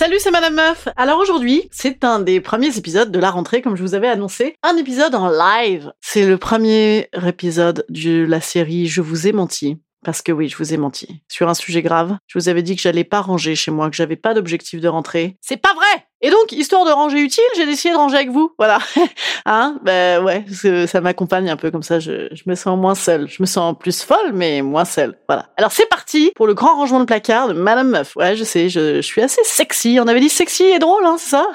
[0.00, 0.88] Salut, c'est Madame Meuf.
[0.96, 4.54] Alors aujourd'hui, c'est un des premiers épisodes de la rentrée, comme je vous avais annoncé.
[4.62, 5.92] Un épisode en live.
[6.00, 9.76] C'est le premier épisode de la série Je vous ai menti.
[10.02, 11.22] Parce que oui, je vous ai menti.
[11.28, 13.96] Sur un sujet grave, je vous avais dit que j'allais pas ranger chez moi, que
[13.96, 15.36] j'avais pas d'objectif de rentrée.
[15.42, 15.99] C'est pas vrai!
[16.22, 18.52] Et donc, histoire de ranger utile, j'ai décidé de ranger avec vous.
[18.58, 18.78] Voilà.
[19.46, 19.78] hein?
[19.82, 20.44] Ben ouais,
[20.86, 23.26] ça m'accompagne un peu comme ça, je, je, me sens moins seule.
[23.26, 25.16] Je me sens plus folle, mais moins seule.
[25.28, 25.46] Voilà.
[25.56, 28.16] Alors c'est parti pour le grand rangement de placard de Madame Meuf.
[28.16, 29.98] Ouais, je sais, je, je suis assez sexy.
[29.98, 31.46] On avait dit sexy et drôle, hein, c'est ça?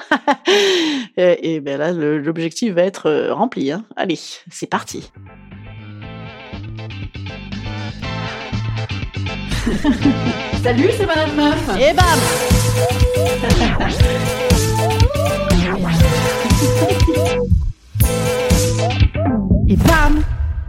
[1.16, 3.70] et, et, ben là, l'objectif va être euh, rempli.
[3.70, 3.84] Hein.
[3.94, 4.18] Allez,
[4.50, 5.12] c'est parti.
[10.62, 11.70] Salut, c'est Madame Meuf.
[11.80, 12.18] Et bam
[19.76, 20.22] Et bam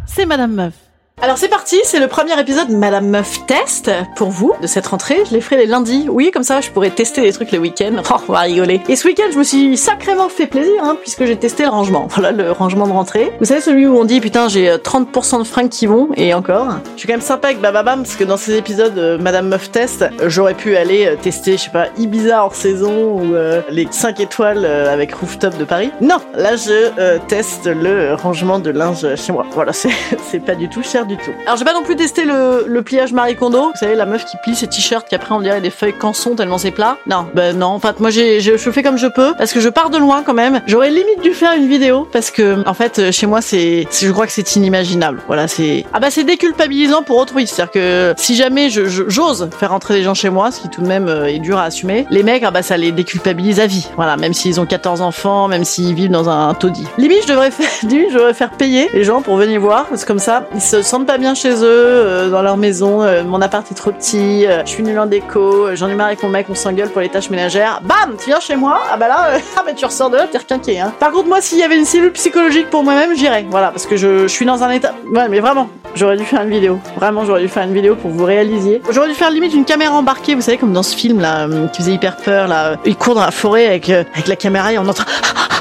[0.05, 0.86] C'est Madame Meuf.
[1.19, 5.17] Alors c'est parti, c'est le premier épisode Madame Meuf Test pour vous de cette rentrée.
[5.27, 6.05] Je les ferai les lundis.
[6.11, 8.03] Oui, comme ça je pourrais tester des trucs les week-ends.
[8.11, 8.81] Oh, on va rigoler.
[8.87, 12.07] Et ce week-end, je me suis sacrément fait plaisir hein, puisque j'ai testé le rangement.
[12.11, 13.31] Voilà le rangement de rentrée.
[13.39, 16.67] Vous savez celui où on dit putain j'ai 30% de fringues qui vont et encore.
[16.93, 19.71] Je suis quand même sympa avec Bababam parce que dans ces épisodes euh, Madame Meuf
[19.71, 23.87] Test, j'aurais pu aller euh, tester, je sais pas, Ibiza hors saison ou euh, les
[23.89, 25.89] 5 étoiles euh, avec rooftop de Paris.
[25.99, 29.47] Non, là je euh, teste le rangement de linge chez moi.
[29.53, 31.31] Voilà, c'est pas du tout cher du tout.
[31.45, 33.69] Alors j'ai pas non plus testé le, pliage Marie Kondo.
[33.69, 36.35] Vous savez la meuf qui plie ses t-shirts qui après on dirait des feuilles canson
[36.35, 36.97] tellement c'est plat.
[37.07, 37.67] Non, ben non.
[37.67, 40.23] En fait moi j'ai je, fais comme je peux parce que je pars de loin
[40.23, 40.61] quand même.
[40.67, 44.27] J'aurais limite dû faire une vidéo parce que en fait chez moi c'est je crois
[44.27, 45.21] que c'est inimaginable.
[45.27, 47.47] Voilà c'est ah bah c'est déculpabilisant pour autrui.
[47.47, 50.81] C'est-à-dire que si jamais je j'ose faire rentrer des gens chez moi, ce qui tout
[50.81, 53.67] de même euh, est dur à assumer, les mecs ah bah ça les déculpabilise à
[53.67, 53.87] vie.
[53.95, 56.87] Voilà même s'ils ont 14 enfants, même s'ils vivent dans un taudis.
[56.97, 60.03] Limite je devrais faire limite, je devrais faire payer les gens pour venir voir parce
[60.03, 63.23] que comme ça ils se sentent pas bien chez eux, euh, dans leur maison, euh,
[63.23, 66.23] mon appart est trop petit, euh, je suis nul en déco, j'en ai marre avec
[66.23, 67.81] mon mec, on s'engueule pour les tâches ménagères.
[67.83, 70.37] Bam, tu viens chez moi, ah bah là, ah bah tu ressors de là, t'es
[70.37, 70.79] requinqué.
[70.79, 70.93] Hein.
[70.99, 73.45] Par contre moi, s'il y avait une cellule psychologique pour moi-même, j'irais.
[73.49, 74.93] Voilà, parce que je, suis dans un état...
[75.11, 76.79] Ouais, mais vraiment, j'aurais dû faire une vidéo.
[76.95, 78.81] Vraiment, j'aurais dû faire une vidéo pour vous réalisiez.
[78.89, 81.81] J'aurais dû faire limite une caméra embarquée, vous savez, comme dans ce film là, qui
[81.81, 82.75] faisait hyper peur là.
[82.85, 85.03] Il court dans la forêt avec, avec la caméra et on entend...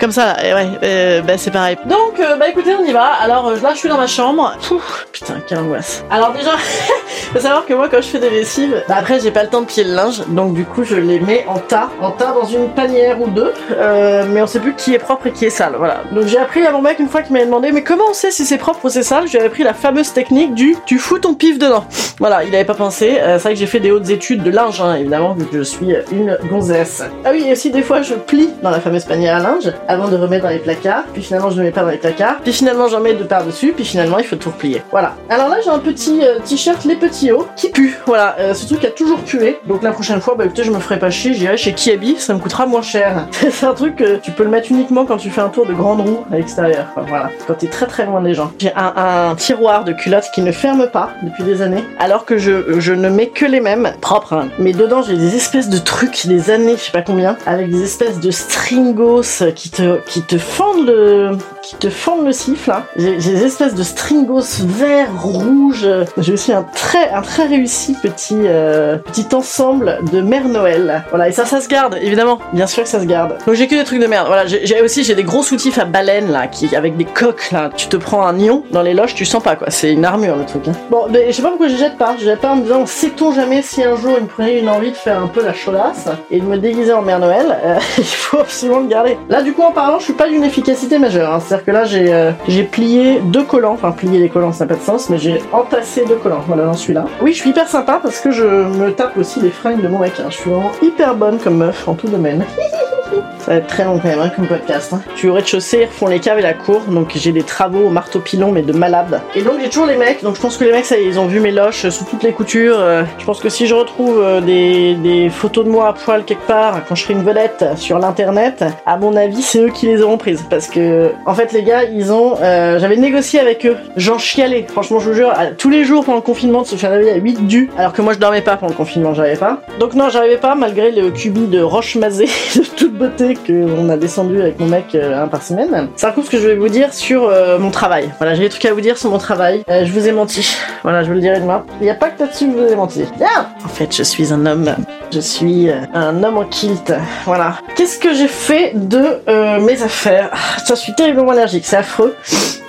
[0.00, 1.76] Comme ça, ouais, euh, bah c'est pareil.
[1.86, 3.04] Donc, euh, bah écoutez, on y va.
[3.04, 4.54] Alors euh, là, je suis dans ma chambre.
[4.66, 6.04] Pouf, putain, quelle angoisse.
[6.10, 6.50] Alors déjà,
[7.32, 9.62] faut savoir que moi, quand je fais des lessives, bah après, j'ai pas le temps
[9.62, 12.44] de plier le linge, donc du coup, je les mets en tas, en tas dans
[12.44, 13.52] une panière ou deux.
[13.72, 15.74] Euh, mais on sait plus qui est propre et qui est sale.
[15.76, 16.02] Voilà.
[16.12, 18.30] Donc j'ai appris à mon mec une fois qu'il m'a demandé, mais comment on sait
[18.30, 19.26] si c'est propre ou c'est sale?
[19.26, 21.84] J'ai appris la fameuse technique du tu fous ton pif dedans.
[22.18, 23.18] Voilà, il avait pas pensé.
[23.18, 25.58] Euh, c'est vrai que j'ai fait des hautes études de linge, hein, évidemment, vu que
[25.58, 27.02] je suis une gonzesse.
[27.24, 30.08] Ah oui, et aussi des fois, je plie dans la fameuse panière à linge avant
[30.08, 31.04] de remettre dans les placards.
[31.12, 32.36] Puis finalement, je ne mets pas dans les placards.
[32.42, 33.72] Puis finalement, j'en mets deux par-dessus.
[33.72, 34.82] Puis finalement, il faut tout replier.
[34.90, 35.13] Voilà.
[35.30, 37.98] Alors là, j'ai un petit euh, t-shirt Les Petits Hauts qui pue.
[38.06, 38.36] Voilà.
[38.38, 39.58] Euh, ce truc a toujours pué.
[39.66, 41.34] Donc la prochaine fois, bah écoutez, je me ferai pas chier.
[41.34, 42.16] J'irai chez Kiabi.
[42.18, 43.26] Ça me coûtera moins cher.
[43.32, 45.72] c'est un truc que tu peux le mettre uniquement quand tu fais un tour de
[45.72, 46.86] grande roue à l'extérieur.
[47.08, 47.30] Voilà.
[47.46, 48.52] Quand t'es très très loin des gens.
[48.58, 51.84] J'ai un, tiroir de culottes qui ne ferme pas depuis des années.
[51.98, 54.34] Alors que je, je ne mets que les mêmes propres.
[54.34, 54.48] hein.
[54.58, 57.82] Mais dedans, j'ai des espèces de trucs, des années, je sais pas combien, avec des
[57.82, 62.70] espèces de stringos qui te, qui te fendent le, qui te fendent le siffle.
[62.70, 62.84] hein.
[62.96, 65.88] J'ai des espèces de stringos verts, rouges.
[66.18, 71.04] J'ai aussi un très, un très réussi petit, euh, petit ensemble de Mère Noël.
[71.10, 72.38] Voilà, et ça, ça se garde, évidemment.
[72.52, 73.38] Bien sûr que ça se garde.
[73.46, 74.26] Donc j'ai que des trucs de merde.
[74.26, 77.70] Voilà, j'ai aussi, j'ai des gros soutifs à baleine, là, qui, avec des coques, là.
[77.74, 79.70] Tu te prends un nion dans les loges, tu sens pas, quoi.
[79.70, 80.68] C'est une armure, le truc.
[80.68, 80.72] hein.
[80.90, 82.14] Bon, mais je sais pas pourquoi je jette pas.
[82.18, 84.68] Je jette pas en me disant, sait-on jamais si un jour il me prenait une
[84.68, 87.56] envie de faire un peu la chaudasse et de me déguiser en Mère Noël.
[87.64, 89.16] Euh, il faut absolument le garder.
[89.28, 91.32] Là, du coup, en parlant, je suis pas d'une efficacité majeure.
[91.32, 91.40] hein.
[91.54, 93.74] C'est-à-dire que là, j'ai euh, j'ai plié deux collants.
[93.74, 96.42] Enfin, plier les collants, ça n'a pas de sens, mais j'ai entassé deux collants.
[96.48, 97.04] Voilà, dans celui-là.
[97.22, 100.00] Oui, je suis hyper sympa parce que je me tape aussi les fringues de mon
[100.00, 100.14] mec.
[100.18, 100.26] hein.
[100.30, 102.44] Je suis vraiment hyper bonne comme meuf en tout domaine.
[103.44, 104.92] Ça va être très long quand même hein, comme podcast.
[104.94, 105.02] Hein.
[105.14, 107.86] Je suis au rez-de-chaussée, ils refont les caves et la cour, donc j'ai des travaux
[107.86, 109.20] au marteau pilon mais de malade.
[109.34, 111.26] Et donc j'ai toujours les mecs, donc je pense que les mecs ça ils ont
[111.26, 112.76] vu mes loches sous toutes les coutures.
[112.78, 116.24] Euh, je pense que si je retrouve euh, des, des photos de moi à poil
[116.24, 119.86] quelque part quand je serai une vedette sur l'internet, à mon avis c'est eux qui
[119.86, 120.44] les auront prises.
[120.48, 122.36] Parce que en fait les gars ils ont...
[122.40, 124.64] euh, J'avais négocié avec eux, j'en chialais.
[124.70, 127.16] Franchement je vous jure, tous les jours pendant le confinement de se faire réveiller à
[127.16, 129.58] 8 du, alors que moi je dormais pas pendant le confinement, j'arrivais pas.
[129.80, 133.96] Donc non j'arrivais pas malgré le cubi de roche masée de toute beauté qu'on a
[133.96, 135.88] descendu avec mon mec euh, un par semaine.
[135.96, 138.10] C'est un coup ce que je vais vous dire sur euh, mon travail.
[138.18, 139.62] Voilà, j'ai des trucs à vous dire sur mon travail.
[139.68, 140.56] Euh, je vous ai menti.
[140.82, 141.64] Voilà, je vous le dirai demain.
[141.80, 143.04] Il n'y a pas que là-dessus que je vous ai menti.
[143.18, 144.74] Bien En fait, je suis un homme.
[145.12, 146.92] Je suis un homme en kilt.
[147.24, 147.54] Voilà.
[147.76, 149.20] Qu'est-ce que j'ai fait de
[149.60, 150.30] mes affaires?
[150.32, 150.36] Ah,
[150.68, 152.14] Je suis terriblement allergique, c'est affreux.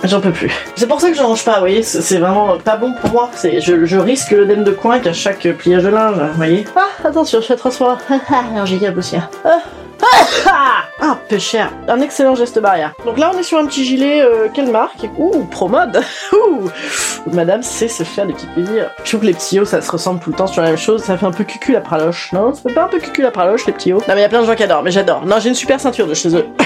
[0.04, 0.52] J'en peux plus.
[0.76, 3.30] C'est pour ça que je range pas, vous voyez, c'est vraiment pas bon pour moi.
[3.44, 6.66] Je, je risque l'œdème de coin qu'à chaque pliage de linge, vous voyez.
[6.76, 7.98] Ah, attention, je fais trop froid.
[8.54, 9.30] allergique à poussière.
[9.44, 9.58] Ah.
[11.02, 11.72] Ah, peu cher.
[11.88, 12.94] Un excellent geste barrière.
[13.06, 15.08] Donc là, on est sur un petit gilet, euh, quelle marque?
[15.18, 16.02] Ouh, Promode
[16.34, 16.70] Ouh
[17.32, 18.90] Madame sait se faire des petits plaisirs.
[19.04, 20.78] Je trouve que les petits hauts, ça se ressemble tout le temps sur la même
[20.78, 21.04] chose.
[21.04, 23.32] Ça fait un peu cucu la praloche, non Ça fait pas un peu cucu la
[23.32, 24.92] praloche, les petits hauts Non, mais il y a plein de gens qui adorent, mais
[24.92, 25.26] j'adore.
[25.26, 26.46] Non, j'ai une super ceinture de chez eux.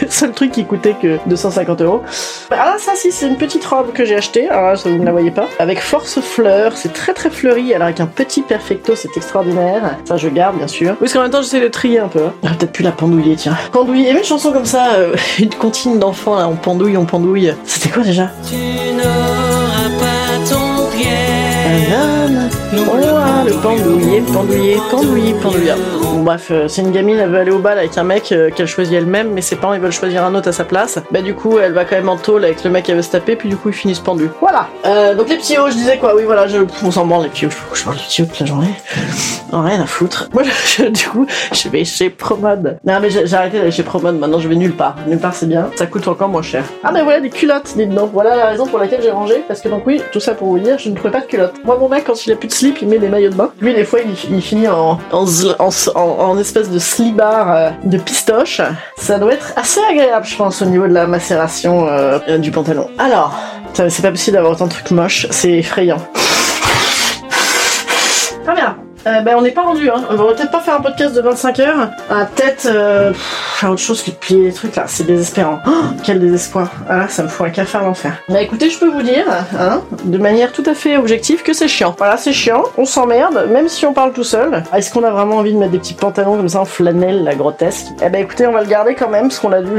[0.00, 2.02] le seul truc qui coûtait que 250 euros.
[2.50, 4.48] Ah, ça, si, c'est une petite robe que j'ai achetée.
[4.48, 5.48] Ça, vous ne la voyez pas.
[5.58, 6.72] Avec force fleur.
[6.76, 7.74] C'est très très fleuri.
[7.74, 9.98] Alors, avec un petit perfecto, c'est extraordinaire.
[10.04, 10.90] Ça, je garde, bien sûr.
[10.92, 12.24] Oui, parce qu'en même temps, j'essaie de trier un peu.
[12.42, 13.56] J'aurais peut-être pu la pendouiller, tiens.
[13.72, 14.02] Pendouiller.
[14.02, 17.04] Il y avait une chanson comme ça, euh, une comptine d'enfants, là, on pendouille, on
[17.04, 17.54] pendouille.
[17.64, 18.30] C'était quoi déjà?
[18.48, 18.56] Tu
[18.94, 20.80] n'auras pas ton
[21.70, 22.19] Banane.
[22.72, 22.96] Oh,
[23.46, 25.72] le pendouiller, pendouiller, pendouiller, pendouiller.
[26.02, 28.50] Bon, bref, euh, c'est une gamine, elle veut aller au bal avec un mec euh,
[28.50, 30.98] qu'elle choisit elle-même, mais ses parents ils veulent choisir un autre à sa place.
[31.10, 33.10] Bah du coup, elle va quand même en tôle avec le mec qu'elle veut se
[33.10, 34.30] taper, puis du coup ils finissent pendus.
[34.40, 34.68] Voilà.
[34.86, 36.14] Euh, donc les hauts, je disais quoi?
[36.14, 37.50] Oui, voilà, je, on s'en branle les hauts.
[37.74, 38.74] Je, je parle des hauts toute la journée.
[39.52, 40.28] Oh, rien à foutre.
[40.32, 42.78] Moi, je- du coup, je vais chez Promode.
[42.86, 44.16] Non, mais j'ai arrêté d'aller chez Promode.
[44.18, 44.94] Maintenant, je vais nulle part.
[45.08, 45.70] Nulle part, c'est bien.
[45.74, 46.62] Ça coûte encore moins cher.
[46.84, 48.10] Ah, mais voilà des culottes, dites donc.
[48.12, 49.42] Voilà la raison pour laquelle j'ai rangé.
[49.48, 51.54] Parce que donc oui, tout ça pour vous dire, je ne trouvais pas de culottes.
[51.64, 53.50] Moi, mon mec, quand il a plus de il met des maillots de bain.
[53.60, 58.60] Lui, des fois, il, finit en, en, espèce de slibard euh, de pistoche.
[58.96, 62.88] Ça doit être assez agréable, je pense, au niveau de la macération euh, du pantalon.
[62.98, 63.34] Alors,
[63.72, 65.26] c'est pas possible d'avoir autant de trucs moches.
[65.30, 65.98] C'est effrayant.
[68.44, 68.76] Très bien.
[69.06, 70.04] Euh, ben on n'est pas rendu, hein.
[70.10, 71.90] On va peut-être pas faire un podcast de 25 heures.
[72.10, 75.58] À tête, euh, pff, autre chose que de plier les trucs là, c'est désespérant.
[75.66, 75.70] Oh,
[76.04, 76.70] quel désespoir.
[76.88, 78.14] Ah ça me fout un cafard l'enfer.
[78.28, 79.24] Bah écoutez, je peux vous dire,
[79.58, 81.94] hein, de manière tout à fait objective, que c'est chiant.
[81.98, 84.62] Voilà, c'est chiant, on s'emmerde, même si on parle tout seul.
[84.74, 87.34] Est-ce qu'on a vraiment envie de mettre des petits pantalons comme ça en flanelle, la
[87.34, 87.86] grotesque?
[88.02, 89.72] Eh ben écoutez, on va le garder quand même, parce qu'on a dû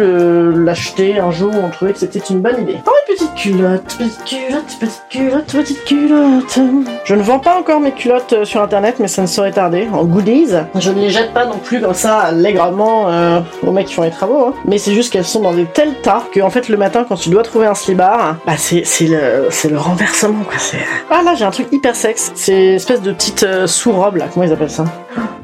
[0.66, 2.78] l'acheter un jour on trouvait que c'était une bonne idée.
[2.86, 6.60] Oh, une petite culotte, petite culotte, petite culotte, petite culotte.
[7.06, 9.88] Je ne vends pas encore mes culottes euh, sur internet, mais ça ne saurait tarder.
[9.94, 13.94] En goodies, je ne les jette pas non plus comme ça allègrement euh, mecs qui
[13.94, 14.46] font les travaux.
[14.48, 14.54] hein.
[14.66, 17.16] Mais c'est juste qu'elles sont dans des tels tas que en fait le matin quand
[17.16, 20.56] tu dois trouver un slibard, bah c'est le le renversement quoi.
[21.10, 22.32] Ah là j'ai un truc hyper sexe.
[22.36, 24.26] C'est espèce de petite euh, sous-robe là.
[24.34, 24.86] Comment ils appellent ça?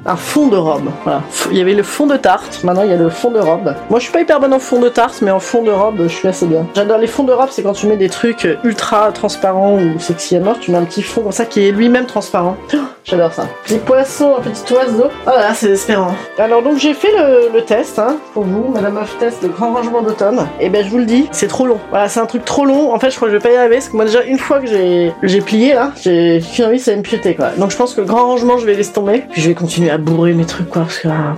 [0.05, 0.89] Un fond de robe.
[1.03, 1.21] Voilà.
[1.51, 3.75] Il y avait le fond de tarte, maintenant il y a le fond de robe.
[3.89, 6.01] Moi je suis pas hyper bonne en fond de tarte, mais en fond de robe
[6.03, 6.65] je suis assez bien.
[6.75, 10.37] J'adore les fonds de robe, c'est quand tu mets des trucs ultra transparents ou sexy
[10.37, 12.55] à mort, tu mets un petit fond comme ça qui est lui-même transparent.
[13.03, 13.47] J'adore ça.
[13.63, 15.05] Petit poisson, un petit oiseau.
[15.25, 16.13] Oh là là, c'est désespérant.
[16.37, 17.11] Alors donc j'ai fait
[17.53, 20.45] le, test, hein, pour vous, Madame Meuf Test, le grand rangement d'automne.
[20.59, 21.79] Et ben je vous le dis, c'est trop long.
[21.89, 22.93] Voilà, c'est un truc trop long.
[22.93, 24.37] En fait, je crois que je vais pas y arriver, parce que moi déjà une
[24.37, 27.49] fois que j'ai plié là, j'ai j'ai envie ça va me piéter quoi.
[27.57, 29.23] Donc je pense que grand rangement, je vais laisser tomber.
[29.31, 31.07] Puis je vais continuer à bourrer mes trucs quoi, parce que.
[31.07, 31.35] ah,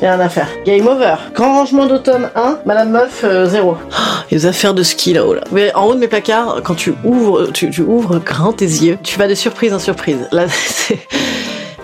[0.00, 0.48] y a rien à faire.
[0.66, 1.14] Game over.
[1.34, 3.76] Grand rangement d'automne 1, Madame Meuf 0.
[4.30, 5.42] les affaires de ski là-haut là.
[5.52, 8.98] Mais en haut de mes placards, quand tu ouvres, tu, tu ouvres grand tes yeux,
[9.02, 10.28] tu vas de surprise en surprise.
[10.32, 10.98] Là, c'est.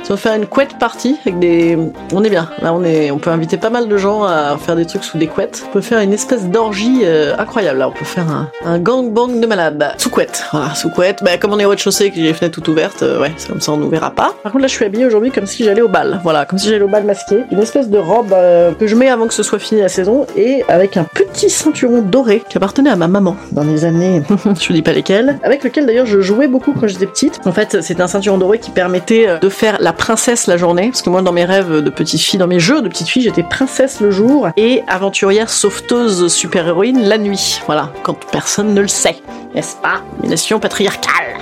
[0.09, 1.77] Si on fait une couette party avec des.
[2.15, 2.49] On est bien.
[2.63, 3.11] Là, on est.
[3.11, 5.65] On peut inviter pas mal de gens à faire des trucs sous des couettes.
[5.69, 7.81] On peut faire une espèce d'orgie euh, incroyable.
[7.81, 9.93] Là, on peut faire un, un gangbang de malade.
[9.99, 10.47] Sous couette.
[10.51, 11.23] Voilà, sous couette.
[11.23, 13.51] Bah, comme on est au rez-de-chaussée que j'ai les fenêtres toutes ouvertes, euh, ouais, c'est
[13.51, 14.33] comme ça, on nous verra pas.
[14.43, 16.21] Par contre, là, je suis habillée aujourd'hui comme si j'allais au bal.
[16.23, 17.45] Voilà, comme si j'allais au bal masqué.
[17.53, 20.27] Une espèce de robe euh, que je mets avant que ce soit fini la saison
[20.39, 24.23] et avec un petit ceinturon doré qui appartenait à ma maman dans les années,
[24.59, 27.41] je vous dis pas lesquelles, avec lequel d'ailleurs je jouais beaucoup quand j'étais petite.
[27.45, 30.89] En fait, c'était un ceinturon doré qui permettait euh, de faire la princesse la journée,
[30.89, 33.23] parce que moi, dans mes rêves de petite fille, dans mes jeux de petite fille,
[33.23, 37.61] j'étais princesse le jour et aventurière sauveteuse super-héroïne la nuit.
[37.67, 39.19] Voilà, quand personne ne le sait,
[39.55, 41.37] n'est-ce pas Une patriarcale.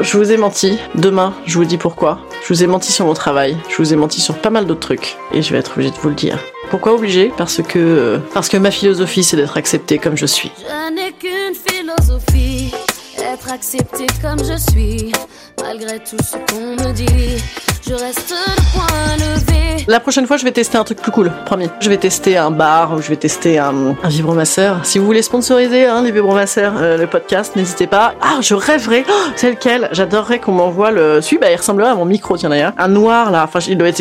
[0.00, 0.78] Je vous ai menti.
[0.94, 2.18] Demain, je vous dis pourquoi.
[2.42, 3.56] Je vous ai menti sur mon travail.
[3.68, 5.16] Je vous ai menti sur pas mal d'autres trucs.
[5.32, 6.38] Et je vais être obligée de vous le dire.
[6.70, 10.50] Pourquoi obligé Parce que parce que ma philosophie c'est d'être acceptée comme je suis,
[15.64, 17.42] malgré tout ce qu'on me dit.
[17.86, 18.34] Je reste.
[19.86, 21.68] La prochaine fois, je vais tester un truc plus cool, promis.
[21.80, 24.78] Je vais tester un bar ou je vais tester un, vibromasseur.
[24.82, 28.14] Si vous voulez sponsoriser hein, les vibromasseurs, euh, le podcast, n'hésitez pas.
[28.22, 29.04] Ah, je rêverais.
[29.06, 29.90] Oh, c'est lequel?
[29.92, 31.20] J'adorerais qu'on m'envoie le.
[31.20, 32.72] Celui, bah, il ressemblerait à mon micro, tiens d'ailleurs.
[32.78, 33.44] Un noir là.
[33.44, 34.00] Enfin, il doit être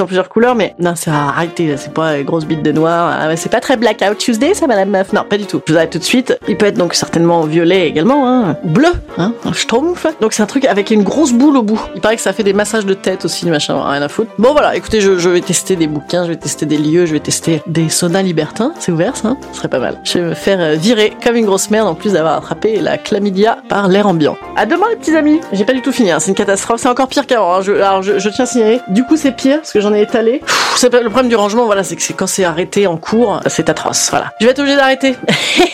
[0.00, 1.66] en plusieurs couleurs, mais non, c'est arrêtez.
[1.66, 3.12] là, C'est pas une grosse bite de noir.
[3.20, 5.12] Ah, c'est pas très blackout Tuesday, ça, Madame Meuf?
[5.12, 5.60] Non, pas du tout.
[5.66, 6.38] Je vous arrête tout de suite.
[6.46, 8.56] Il peut être donc certainement violet également, hein.
[8.62, 9.32] Bleu, hein.
[9.44, 10.06] Un schtroumpf.
[10.20, 11.80] Donc c'est un truc avec une grosse boule au bout.
[11.96, 13.82] Il paraît que ça fait des massages de tête aussi, machin.
[13.84, 14.30] Rien à foutre.
[14.38, 14.76] Bon voilà.
[14.76, 17.62] Écoutez, je, je vais tester des bouquins, je vais tester des lieux, je vais tester
[17.66, 18.72] des saunas libertins.
[18.78, 19.28] C'est ouvert, ça.
[19.28, 19.36] hein?
[19.52, 19.98] Ce serait pas mal.
[20.04, 22.98] Je vais me faire euh, virer comme une grosse merde en plus d'avoir attrapé la
[22.98, 24.36] chlamydia par l'air ambiant.
[24.54, 25.40] À demain les petits amis.
[25.52, 26.10] J'ai pas du tout fini.
[26.10, 26.20] hein.
[26.20, 26.80] C'est une catastrophe.
[26.80, 27.54] C'est encore pire qu'avant.
[27.54, 27.62] hein.
[27.76, 28.80] Alors je, tiens à signaler.
[28.88, 30.42] Du coup c'est pire parce que j'en ai étalé.
[30.76, 31.64] C'est le problème du rangement.
[31.64, 34.10] Voilà, c'est que c'est quand c'est arrêté en cours, c'est atroce.
[34.10, 34.32] Voilà.
[34.40, 35.16] Je vais être obligé d'arrêter.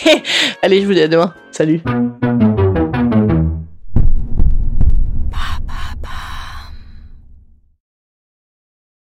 [0.61, 1.33] Allez, je vous dis à demain.
[1.51, 1.81] Salut.